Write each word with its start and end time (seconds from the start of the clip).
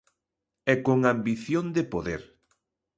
E 0.73 0.75
con 0.85 0.99
ambición 1.13 1.65
de 1.75 1.83
poder. 1.93 2.21